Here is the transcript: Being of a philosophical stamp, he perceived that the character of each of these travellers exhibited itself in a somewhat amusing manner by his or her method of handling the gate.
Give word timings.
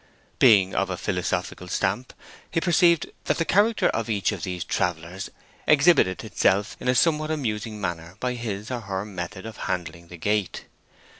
Being 0.39 0.73
of 0.73 0.89
a 0.89 0.97
philosophical 0.97 1.67
stamp, 1.67 2.11
he 2.49 2.59
perceived 2.59 3.11
that 3.25 3.37
the 3.37 3.45
character 3.45 3.85
of 3.89 4.09
each 4.09 4.31
of 4.31 4.41
these 4.41 4.63
travellers 4.63 5.29
exhibited 5.67 6.23
itself 6.23 6.75
in 6.79 6.87
a 6.87 6.95
somewhat 6.95 7.29
amusing 7.29 7.79
manner 7.79 8.17
by 8.19 8.33
his 8.33 8.71
or 8.71 8.79
her 8.79 9.05
method 9.05 9.45
of 9.45 9.57
handling 9.57 10.07
the 10.07 10.17
gate. 10.17 10.65